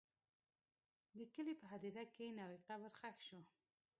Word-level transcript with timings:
د 1.17 1.19
کلي 1.33 1.53
په 1.61 1.65
هدیره 1.71 2.03
کې 2.13 2.35
نوی 2.39 2.57
قبر 2.67 2.91
ښخ 2.99 3.15
شو. 3.27 3.39